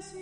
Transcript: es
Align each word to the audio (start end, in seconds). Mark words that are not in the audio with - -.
es 0.00 0.14